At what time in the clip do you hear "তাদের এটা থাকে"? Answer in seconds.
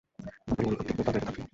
1.07-1.39